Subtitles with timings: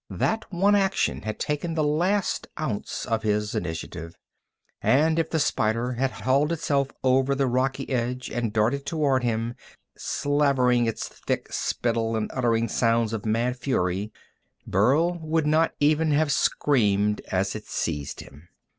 [0.09, 4.15] That one action had taken the last ounce of his initiative,
[4.81, 9.53] and if the spider had hauled itself over the rocky edge and darted toward him,
[9.95, 14.11] slavering its thick spittle and uttering sounds of mad fury,
[14.65, 18.47] Burl would not even have screamed as it seized him.